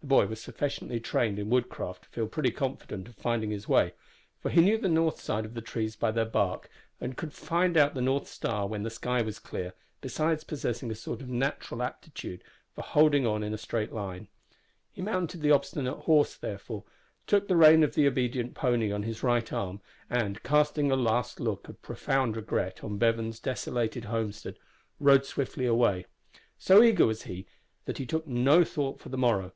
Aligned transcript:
The 0.00 0.06
boy 0.06 0.26
was 0.28 0.40
sufficiently 0.40 1.00
trained 1.00 1.40
in 1.40 1.50
woodcraft 1.50 2.04
to 2.04 2.08
feel 2.08 2.28
pretty 2.28 2.52
confident 2.52 3.08
of 3.08 3.16
finding 3.16 3.50
his 3.50 3.68
way, 3.68 3.94
for 4.40 4.48
he 4.48 4.60
knew 4.62 4.78
the 4.78 4.88
north 4.88 5.20
side 5.20 5.44
of 5.44 5.64
trees 5.64 5.96
by 5.96 6.12
their 6.12 6.24
bark, 6.24 6.70
and 7.00 7.16
could 7.16 7.32
find 7.32 7.76
out 7.76 7.94
the 7.94 8.00
north 8.00 8.28
star 8.28 8.68
when 8.68 8.84
the 8.84 8.90
sky 8.90 9.22
was 9.22 9.40
clear, 9.40 9.74
besides 10.00 10.44
possessing 10.44 10.88
a 10.90 10.94
sort 10.94 11.20
of 11.20 11.28
natural 11.28 11.82
aptitude 11.82 12.44
for 12.72 12.82
holding 12.82 13.26
on 13.26 13.42
in 13.42 13.52
a 13.52 13.58
straight 13.58 13.92
line. 13.92 14.28
He 14.92 15.02
mounted 15.02 15.40
the 15.42 15.50
obstinate 15.50 15.98
horse, 16.04 16.36
therefore, 16.36 16.84
took 17.26 17.48
the 17.48 17.56
rein 17.56 17.82
of 17.82 17.94
the 17.96 18.06
obedient 18.06 18.54
pony 18.54 18.92
on 18.92 19.02
his 19.02 19.24
right 19.24 19.52
arm, 19.52 19.80
and, 20.08 20.44
casting 20.44 20.92
a 20.92 20.96
last 20.96 21.40
look 21.40 21.68
of 21.68 21.82
profound 21.82 22.36
regret 22.36 22.84
on 22.84 22.98
Bevan's 22.98 23.40
desolated 23.40 24.04
homestead, 24.04 24.58
rode 25.00 25.26
swiftly 25.26 25.66
away. 25.66 26.06
So 26.56 26.84
eager 26.84 27.04
was 27.04 27.24
he 27.24 27.46
that 27.86 27.98
he 27.98 28.06
took 28.06 28.28
no 28.28 28.62
thought 28.64 29.00
for 29.00 29.08
the 29.08 29.18
morrow. 29.18 29.52